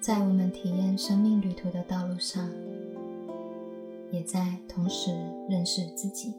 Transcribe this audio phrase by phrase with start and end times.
[0.00, 2.48] 在我们体验生命旅途的道路上，
[4.10, 5.10] 也在同时
[5.46, 6.32] 认识自己。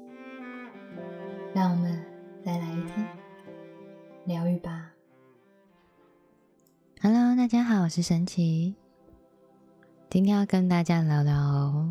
[1.53, 2.03] 让我们
[2.43, 3.07] 再来一天
[4.25, 4.91] 疗愈吧。
[7.03, 8.73] Hello，大家好，我是神奇。
[10.09, 11.87] 今天要跟大家聊聊，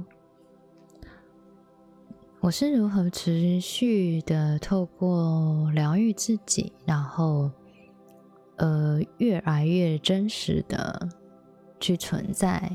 [2.41, 7.49] 我是如何持续的透过疗愈自己，然后
[8.57, 11.09] 呃越来越真实的
[11.81, 12.71] 去存在，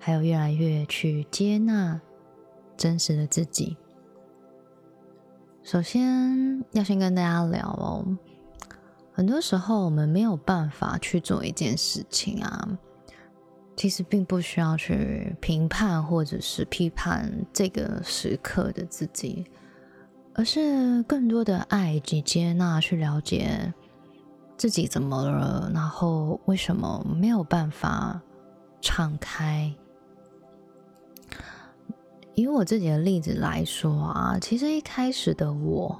[0.00, 2.00] 还有越来越去接纳
[2.76, 3.76] 真实的自己。
[5.62, 8.04] 首先要先跟大家聊哦，
[9.12, 12.78] 很多时候我们没有办法去做一件事情啊，
[13.76, 19.44] 其实并不需要去评判或者是批判这个时刻的自己，
[20.34, 23.74] 而是更多的爱以及接纳，去了解
[24.56, 28.20] 自己怎么了，然后为什么没有办法
[28.80, 29.74] 敞开。
[32.34, 35.98] 以我自己的例子来说啊，其实一开始的我，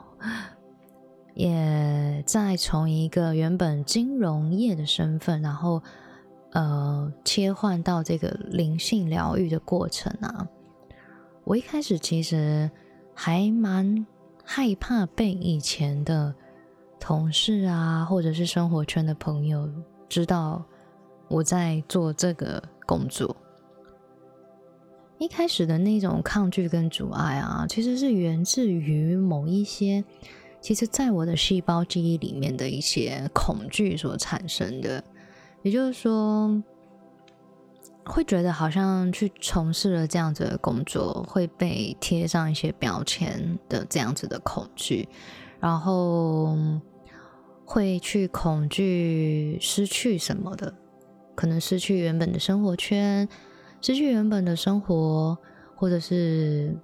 [1.35, 5.83] 也在从一个原本金融业的身份，然后
[6.53, 10.47] 呃切换到这个灵性疗愈的过程啊。
[11.45, 12.71] 我一开始其实
[13.15, 14.07] 还蛮
[14.45, 16.35] 害怕被以前的
[17.07, 19.71] 同事啊，或者是生活圈的朋友
[20.09, 20.61] 知道
[21.29, 23.37] 我在做这个工作。
[25.17, 30.03] 一开始的那种抗拒跟阻碍啊，其实是源自于某一些，
[30.61, 35.01] 其实在我的细胞记忆里面的一些恐惧所产生的。
[35.63, 36.61] 也就是说，
[38.05, 45.09] 会觉得好像去从事了这样子的工作，会被贴上一些标签的这样子的恐惧，
[45.61, 46.59] 然后
[47.67, 50.73] 会去恐惧失去什么的，
[51.35, 53.29] 可能失去原本的生活圈。
[53.83, 55.37] 失去原本的生活，
[55.77, 56.75] 或者是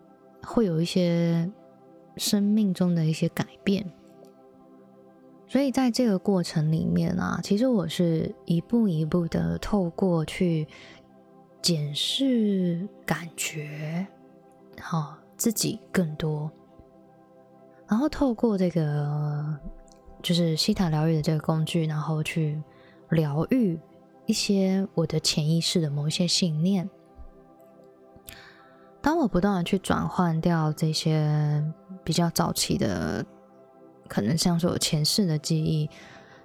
[0.42, 1.50] 会有一些
[2.16, 3.90] 生命中的一些改变，
[5.48, 10.68] 所以在这个过程里面啊，其实我是一步一步的透过去
[11.62, 14.06] 检视感觉，
[14.80, 16.50] 好自己更多，
[17.88, 19.58] 然后透过这个
[20.22, 22.62] 就是西塔疗愈的这个工具，然后去
[23.10, 23.78] 疗愈。
[24.24, 26.88] 一些我的潜意识的某一些信念，
[29.02, 31.62] 当我不断的去转换掉这些
[32.04, 33.26] 比较早期的，
[34.06, 35.90] 可能像是我前世的记忆，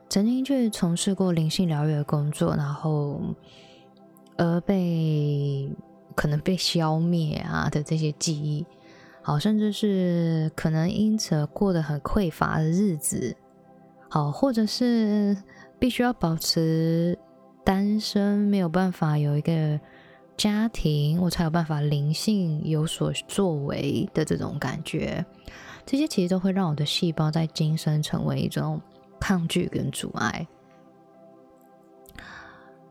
[0.09, 3.21] 曾经去从事过灵性疗愈的工作，然后
[4.37, 5.69] 而被
[6.15, 8.65] 可能被消灭啊的这些记忆，
[9.21, 13.37] 好，甚至是可能因此而过得很匮乏的日子，
[14.09, 15.37] 好，或者是
[15.79, 17.17] 必须要保持。
[17.63, 19.77] 单身没有办法有一个
[20.37, 25.25] 家庭，我才有办法灵性有所作为的这种感觉，
[25.85, 28.79] 这些其实都会让我的细胞在今生成为一种
[29.19, 30.47] 抗拒跟阻碍。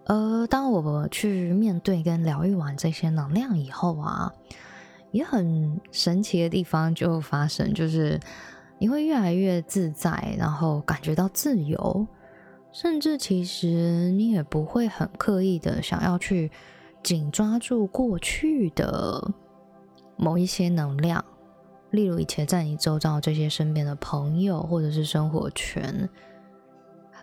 [0.05, 4.31] 而当我去面对跟疗愈完这些能量以后啊，
[5.11, 8.21] 也很神奇的地方就发生，就是
[8.79, 12.07] 你会越来越自在，然后感觉到自由。
[12.73, 16.51] 甚至其实你也不会很刻意的想要去
[17.03, 19.33] 紧抓住过去的
[20.17, 21.25] 某一些能量，
[21.91, 26.07] 例如以前在你周遭这些身边的朋友或者是生活圈，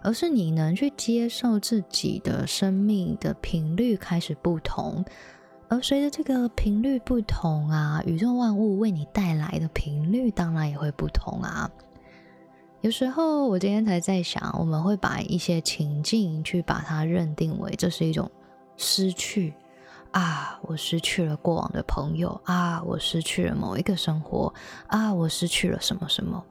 [0.02, 5.06] 而是你能去接受自己的生命的频率开始不同，
[5.74, 11.68] 而随着这个频率不同啊，宇宙万物为你带来的频率当然也会不同啊。
[12.82, 18.30] 有时候我今天才在想，我们会把一些情境去把它认定为这是一种
[18.78, 19.56] 失去
[20.12, 24.54] 啊，我失去了过往的朋友啊，我失去了某一个生活
[24.86, 26.44] 啊，我失去了什么什么，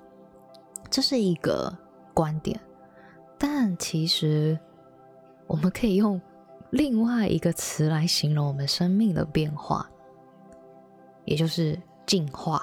[0.91, 1.73] 这是一个
[2.13, 2.59] 观点。
[3.39, 4.59] 但其实
[5.47, 6.21] 我们可以用
[6.73, 9.87] 另外一个词来形容我们生命的变化，
[11.27, 12.63] 也就是进化，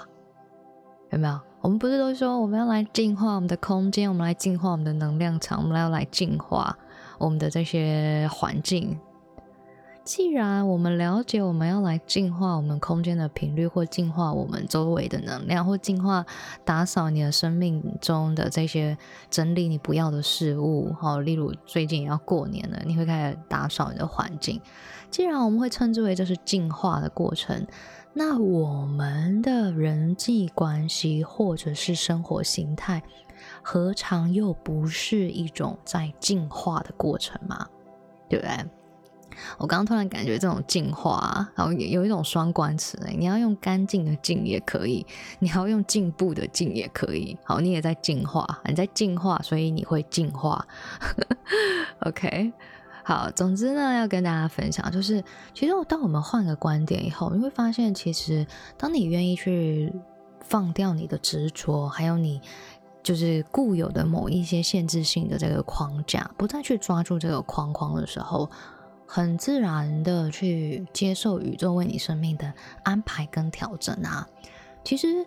[1.11, 1.39] 有没有？
[1.61, 6.75] 我们不是都说我们要来净化我们的空间，我们来净化我们的能量场，我们要来净化
[7.19, 8.99] 我们的这些环境。
[10.09, 16.25] 既然我们了解我们要来净化我们空间的频率，或净化我们周围的能量，或净化
[16.65, 18.97] 打扫你的生命中的这些
[19.29, 24.59] 整理你不要的事物，好，例如最近也要过年了，你会开始打扫你的环境。
[25.11, 27.67] 既然我们会称之为这是净化的过程。
[28.11, 33.03] 那我们的人际关系或者是生活形态，
[33.61, 37.67] 何尝又不是一种在进化的过程吗？
[38.27, 38.65] 对不对？
[39.57, 45.05] 我刚刚突然感觉这种净化，然后有一种双关词，你要用干净的净也可以，
[45.39, 47.37] 你要用进步的进也可以。
[47.43, 50.65] 好，你也在进化，你在进化，所以你会进化。
[52.01, 52.53] OK，
[53.03, 58.45] 好，总之呢，要跟大家分享，就是其实当我们换个观点以后，你会发现，其实
[58.77, 59.91] 当你愿意去
[60.41, 62.41] 放掉你的执着，还有你
[63.01, 68.49] 就是固有的某一些限制性的这个框架，不再去抓住这个框框的时候。
[69.11, 72.53] 很自然的去接受宇宙为你生命的
[72.83, 74.29] 安排跟调整啊，
[74.83, 75.25] 其实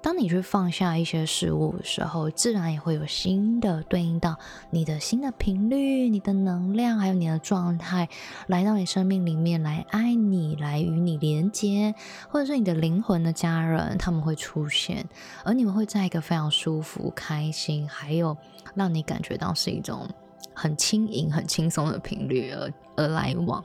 [0.00, 4.38] 当你去放下一些事物的时候，自然也会有新的对应到
[4.70, 8.08] 你的新的频率、你的能量，还有你的状态
[8.46, 11.92] 来到你生命里面来爱你，来与你连接，
[12.28, 15.04] 或者是你的灵魂的家人，他们会出现，
[15.44, 18.36] 而你们会在一个非常舒服、开心，还有
[18.72, 20.08] 让你感觉到是一种。
[20.54, 23.64] 很轻盈、很轻松的频率而而来往，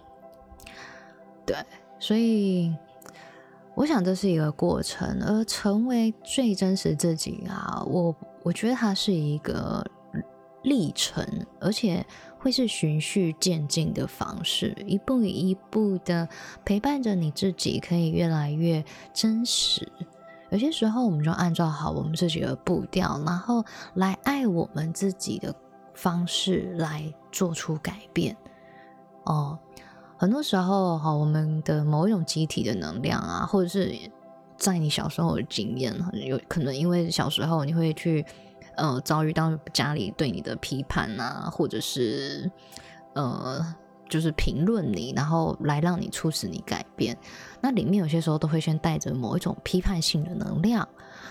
[1.46, 1.58] 对，
[2.00, 2.74] 所以
[3.74, 9.86] 我想这是一个过程，而成为最真实自己啊，我我觉得它是一个
[10.64, 11.26] 历程，
[11.60, 12.06] 而且
[12.38, 16.30] 会是循序渐进的方式，一步一步的
[16.64, 18.84] 陪伴着你自己，可以越来越
[19.14, 19.92] 真实。
[20.52, 25.54] 有些时候，我们就按照好我们自己的步调，然后来爱我们自己的。
[25.96, 28.36] 方式来做出改变
[29.24, 29.58] 哦，
[30.18, 33.92] 很多时候哈，我们的某一种集体的能量啊，或者是
[34.58, 38.24] 在你小时候的经验，有可能因为小时候你会去
[38.76, 42.52] 呃遭遇到家里对你的批判啊，或者是
[43.14, 43.76] 呃
[44.08, 47.18] 就是评论你，然后来让你促使你改变。
[47.62, 50.88] 那里面有些时候都会先带着某一种批判性的能量，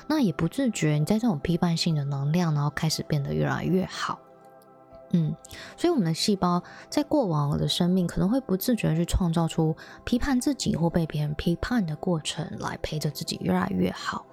[0.08, 4.18] 那也不自觉你在这种批判性的能量，然后开始变得越来越好。
[5.16, 5.32] 嗯，
[5.76, 14.26] 所以我们的细胞在过往的生命可能会不自觉去创造出批判自己或被别人批判的过程，来陪着自己越来越好。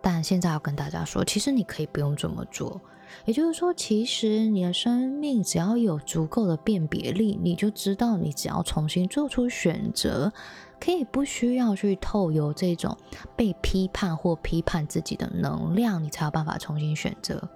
[0.00, 2.80] 但现在要跟大家说，其实你可以不用这么做。
[3.24, 10.32] 也就是说，其实你的生命只要有足够的辨别力，你就知道你只要重新做出选择，
[10.78, 12.96] 可以不需要去透由这种
[13.34, 17.48] 被批判或批判自己的能量，你才有办法重新选择。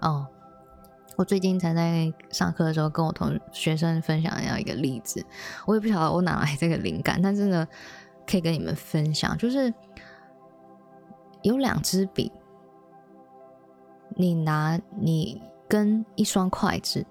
[0.00, 0.26] 哦。
[1.16, 5.24] 我最近才在上课的时候跟我同学生分享一样一个例子，
[5.64, 7.68] 我也不晓得我哪来这个灵感，但是呢，
[8.26, 9.72] 可以跟你们分享，就是
[11.42, 12.32] 有两支笔，
[14.16, 17.06] 你拿你跟一双筷子，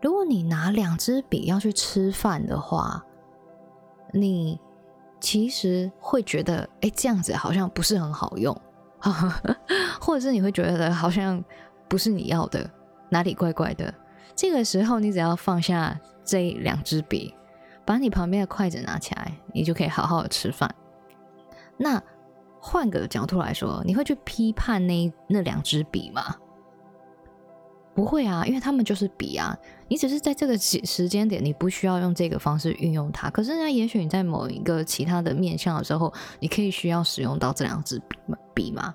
[0.00, 3.04] 如果你拿两支笔要去吃饭的话，
[4.12, 4.58] 你
[5.20, 8.60] 其实会觉得，哎，这样子好像不是很好用，
[10.02, 11.40] 或者是你会觉得好像
[11.88, 12.68] 不是你要的。
[13.12, 13.92] 哪里怪怪的？
[14.34, 17.34] 这个时候，你只要放下这两支笔，
[17.84, 20.74] 把你旁边的筷子拿起来，你就可以好好的吃饭。
[21.76, 22.02] 那
[22.58, 26.36] 换个角度来说，你会去批判那那两支笔吗？
[27.94, 29.54] 不会啊，因为他们就是笔啊。
[29.88, 33.28] 你只是在这个时时间点，你不需要用这个方式运用它。
[33.28, 36.10] 可是呢，也许你在某一个其他的面向的时候，
[36.40, 38.16] 你可以需要使用到这两支笔
[38.54, 38.94] 笔吗？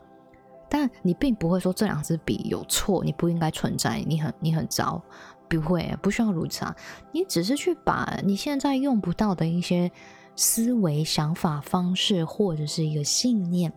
[0.70, 5.02] 但你并不会说这两支笔有错，你不应该存在，你很你很糟，
[5.48, 6.76] 不会，不需要如此啊。
[7.12, 9.92] 你只是去把你现在用不到的一些
[10.36, 13.72] 思维、想法、方式，或者是一个信念，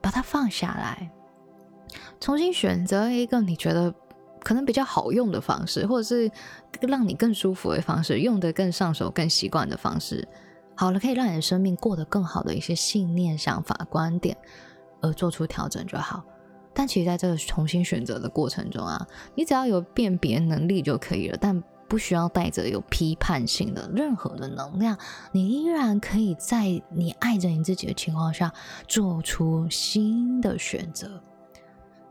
[0.00, 1.10] 把它放下来，
[2.18, 3.94] 重新选择一个你觉得
[4.40, 6.30] 可能比较好用的方式，或者是
[6.80, 10.26] 让你更舒服的方式，用的更上手、更习惯的方式。
[10.74, 14.34] 好了，可以让你的生命过得更好的一些信念、想法、观点。
[15.00, 16.24] 而做出调整就好，
[16.74, 24.96] 但其实在这个重新选择的过程中啊，你只要有辨别能力就可以了，但不需要带着有批判性的任何的能量，
[25.32, 28.52] 你依然可以在你爱着你自己的情况下
[28.86, 31.20] 做出新的选择。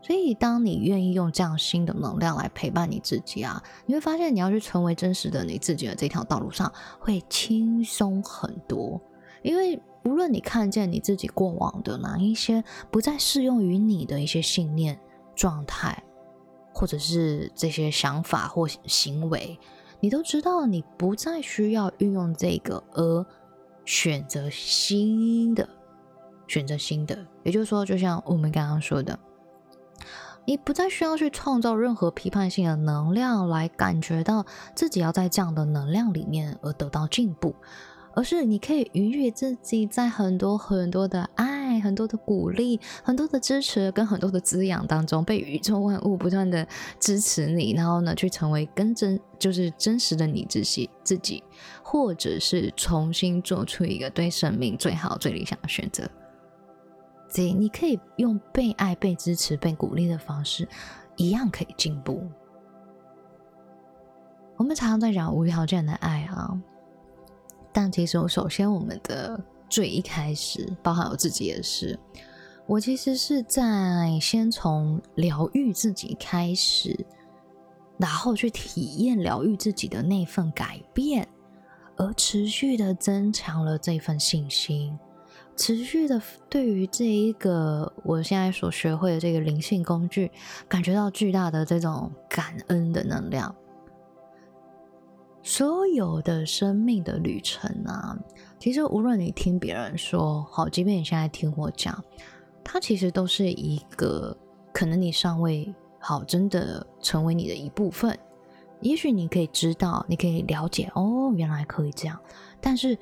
[0.02, 9.00] 所以，当你愿意用这样新的能量来陪伴你自己啊，你会发现你要去成为真实的你自己的这条道路上会轻松很多，
[9.42, 9.80] 因为。
[10.04, 14.98] 无论你看见你自己过往的哪一些不再适用于你的一些信念、
[15.34, 16.02] 状态，
[16.72, 19.58] 或者是这些想法或行为，
[20.00, 23.26] 你都知道你不再需要运用这个而
[23.84, 25.68] 选择新的，
[26.48, 27.26] 选择新的。
[27.42, 29.18] 也就是说，就像我们刚刚说的，
[30.46, 37.54] 你不再需要去创造任何批判性的能量来感觉到自己要在这样的能量里面而得到进步。
[38.14, 46.66] 而是你可以允许自己在很多很多的爱、很多的鼓励、很多的支持跟很多的滋养当中，被宇宙万物不断的
[46.98, 51.42] 支持你，然后呢，去成为更真，就是真实的你自己自己，
[51.82, 56.08] 或者是重新做出一个对生命最好、最理想的选择。
[57.28, 60.66] 所以，你可以用被爱、被支持、被鼓励的方式，
[61.16, 62.22] 一样可以进步。
[64.56, 66.60] 我们常常在讲无条件的爱啊。
[67.72, 71.98] 但其实，我首先，我们的最一开始，包含我自己也是，
[72.66, 77.06] 我其实是在先从疗愈自己开始，
[77.96, 81.28] 然后去体验疗愈自己的那份改变，
[81.96, 84.98] 而持续的增强了这份信心，
[85.56, 90.30] 持续的对于这一个我现在所学会的这个灵性工具，
[90.68, 93.54] 感觉到巨大的这种感恩的能量。
[95.42, 98.16] 所有的生命的旅程啊，
[98.58, 102.04] 其实无论你听别人说好，即便你现在听我讲，
[102.62, 104.36] 它其实都是一个
[104.72, 108.16] 可能你尚未好真的成为你的一部分。
[108.80, 112.18] 也许你可以知道，你可以了解，哦，原来可以这样。
[112.60, 112.96] 但是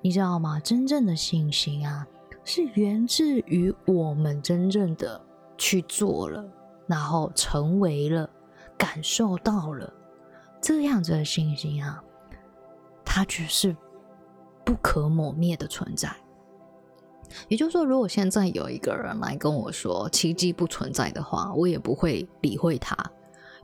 [0.00, 0.58] 你知道吗？
[0.60, 2.06] 真正的信心啊，
[2.44, 5.20] 是源自于我们真正的
[5.56, 6.44] 去做了，
[6.86, 8.28] 然后成为了，
[8.76, 9.92] 感受到了。
[10.66, 12.02] 这样子的信心啊，
[13.04, 13.76] 它只是
[14.64, 16.10] 不可磨灭的存在。
[17.48, 22.96] 也就是说，如果现在有一个人来跟我说奇迹不存在的话，我也不会理会他，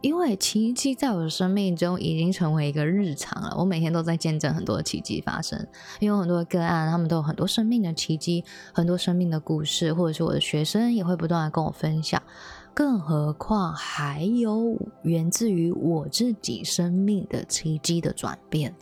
[0.03, 3.57] 因为奇迹在我的生命中已经成为一个日常了。
[3.57, 5.67] 我每天都在见证很多的奇迹发生，
[6.01, 12.23] 因为很多个案，他们都有很多生命的奇迹，很多生命的故事，或者是我的学生也会不断的跟我分享。
[12.75, 18.75] 更何况还有源自于我自己生命的奇迹的转变。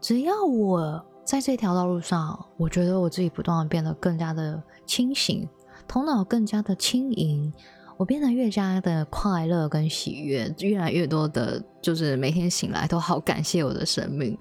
[0.00, 5.48] 只要我在这条道路上，我觉得我自己不断的变得更加的清醒，
[5.86, 7.52] 头脑更加的轻盈，
[7.96, 14.36] 我变得越加的快乐跟喜悦，越来越多的，就是每天醒来都好感谢我的生命，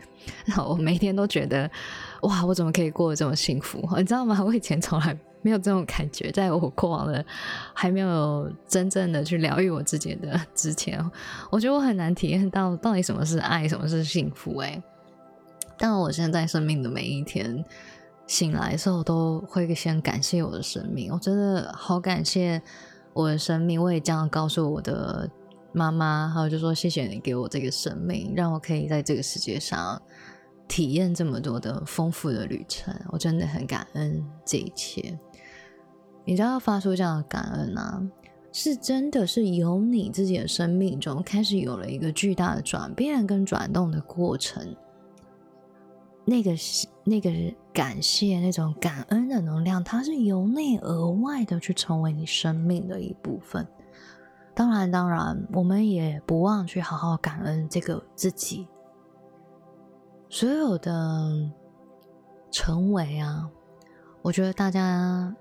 [0.46, 1.70] 然 后我每天都觉得，
[2.24, 3.80] 哇，我怎么可以过得这么幸福？
[3.98, 4.42] 你知道吗？
[4.44, 5.18] 我以前从来。
[5.42, 7.26] 没有这种感觉，在我过往的
[7.74, 11.00] 还没有真正的去疗愈我自己的之前，
[11.50, 14.58] 我觉得我很难体验到到底什么是爱，什么是幸福。
[14.58, 14.82] 哎，
[15.78, 17.64] 但我现在生命的每一天
[18.28, 21.12] 醒来的时候，都会先感谢我的生命。
[21.14, 22.62] 我真的好感谢
[23.14, 25.30] 我的生命，我也这样告诉我的
[25.72, 30.02] 妈妈，还有就说谢谢你给我这个生命，让我可以在这个世界上。
[30.68, 35.18] 体验这么多的丰富的旅程，我真的很感恩这一切。
[36.30, 38.00] 你知道，发出这样的感恩啊，
[38.52, 44.76] 是真的是由你自己的生命中开始有了一个巨大的转变跟转动的过程。
[46.26, 46.52] 那个
[47.04, 47.32] 那个
[47.74, 53.68] 感谢、那种感恩的能量，它是由内而外的去成为你生命的一部分。
[54.54, 58.68] 当然，当然，我们也不忘去好好感恩这个自己。
[60.30, 61.50] 所有的
[62.52, 63.50] 成为啊，
[64.22, 65.36] 我觉得大家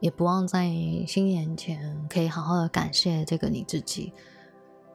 [0.00, 0.70] 也不忘在
[1.06, 4.12] 新年前可以好好的感谢这个你自己，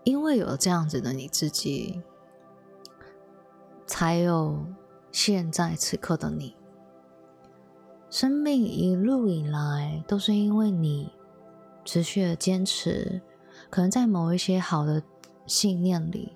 [0.04, 2.02] 因为有了这样子的你自己，
[3.86, 4.66] 才有
[5.12, 6.56] 现在此刻的你。
[8.10, 11.12] 生命一路以来都是因为你
[11.84, 13.22] 持续的坚持，
[13.70, 15.02] 可能在某一些好的
[15.46, 16.34] 信念里，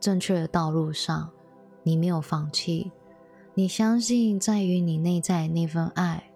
[0.00, 1.30] 正确的道路上。
[1.82, 2.92] 你没有放弃，
[3.54, 6.29] 你相信在于你内在那份爱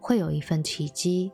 [0.00, 1.32] 会有一份奇迹。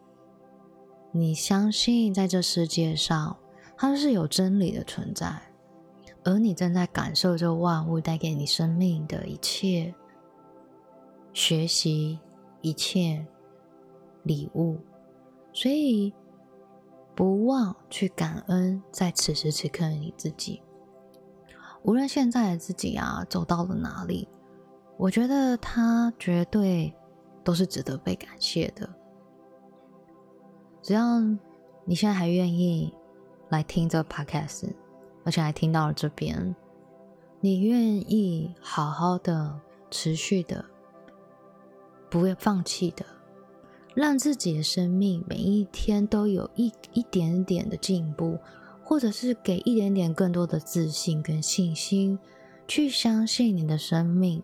[1.12, 3.38] 你相信在这世界上
[3.76, 5.40] 它是有真理的存在，
[6.24, 9.94] 而你正在感受这万物带给你生命的一切
[11.32, 12.18] 学习、
[12.60, 13.26] 一切
[14.24, 14.78] 礼物，
[15.52, 16.12] 所以
[17.14, 20.60] 不忘去感恩在此时此刻的你自己。
[21.82, 24.28] 无论现在的自己啊走到了哪里，
[24.98, 26.92] 我觉得他绝对
[27.46, 28.92] 都是值得被感谢的。
[30.82, 31.20] 只要
[31.84, 32.92] 你现在还愿意
[33.50, 34.68] 来听这 podcast，
[35.24, 36.56] 而且还听到了这边，
[37.40, 39.60] 你愿意好好的、
[39.92, 40.64] 持续的、
[42.10, 43.06] 不会放弃的，
[43.94, 48.36] 让自己的生命每一天都有一一点点的进步。
[48.88, 52.16] 或者是给一点点更多的自信跟信心，
[52.68, 54.40] 去相信你的生命，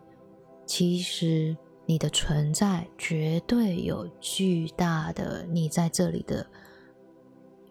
[0.67, 6.47] 其实你的存在绝对有巨大的你在这里的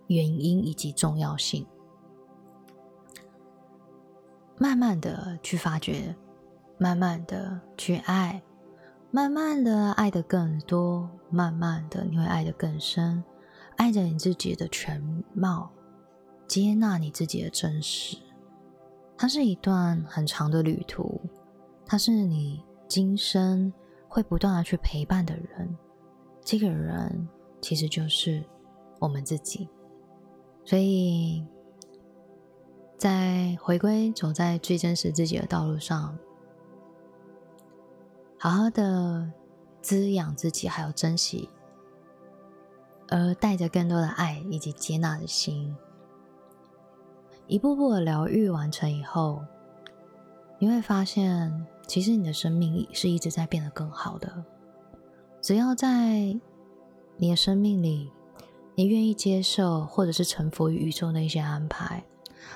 [0.08, 1.66] 原因以及重要性。
[4.58, 6.16] 慢慢的去发掘，
[6.78, 8.44] 慢慢的去爱，
[9.10, 13.24] 慢慢的爱的更多，慢慢的你会爱的更深，
[13.78, 15.02] 爱着你自己的全
[15.34, 15.72] 貌，
[16.48, 18.18] 接纳你自己的真实。
[19.18, 21.20] 它是一段很长的旅途，
[21.86, 23.74] 它是你今生
[24.12, 25.78] 会不断的去陪伴的人。
[26.44, 27.30] 这个人
[27.62, 28.44] 其实就是
[29.00, 29.70] 我们自己，
[30.66, 31.46] 所以
[32.98, 36.20] 在回归走在最真实自己的道路上，
[38.38, 39.32] 好好的
[39.82, 41.48] 滋养自己，还有珍惜，
[43.08, 45.74] 而带着更多的爱以及接纳的心。
[47.48, 49.42] 一步步的疗愈完成以后，
[50.62, 54.46] 你会发现，其实你的生命是一直在变得更好的。
[55.42, 56.40] 只要在
[57.18, 58.12] 你的生命里，
[58.76, 62.06] 你愿意接受或者是臣服于宇宙的一些安排，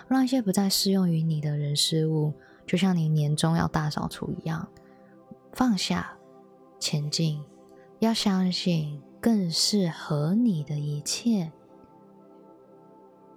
[0.08, 2.32] 让一些不再适用于你的人事物，
[2.68, 4.68] 就像你年终要大扫除一样，
[5.52, 6.16] 放下，
[6.80, 7.44] 前进，
[7.98, 11.52] 要相信更适合你的一切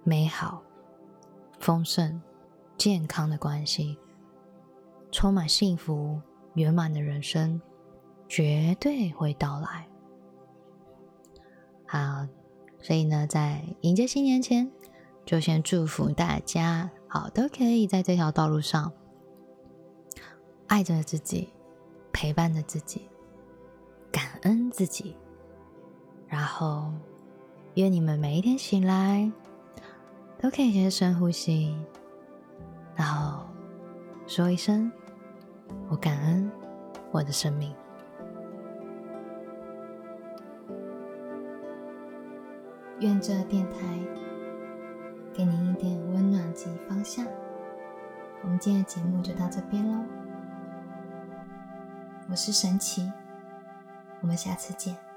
[0.03, 0.61] 美好。
[1.59, 2.21] 丰盛、
[2.77, 3.97] 健康的关系，
[5.11, 6.21] 充满幸福、
[6.53, 7.61] 圆满的人生，
[8.27, 9.87] 绝对会到来。
[11.85, 12.27] 好，
[12.81, 14.71] 所以呢，在迎接新年前，
[15.25, 18.91] 就先祝福大家，好都可以在这条道路上
[20.67, 21.49] 爱着自己，
[22.11, 23.09] 陪伴着自己，
[24.11, 25.15] 感恩自己，
[26.27, 26.93] 然后
[27.73, 29.31] 愿你们每一天醒来。
[30.41, 31.75] 都可以先深呼吸，
[32.95, 33.43] 然后
[34.25, 34.89] 说一声
[35.89, 36.51] “我感恩
[37.11, 37.73] 我的生命”。
[42.99, 43.77] 愿这电台
[45.33, 47.25] 给您一点温暖及方向。
[48.41, 50.03] 我们今天的节目就到这边喽，
[52.29, 53.11] 我是神奇，
[54.21, 55.08] 我们下次见。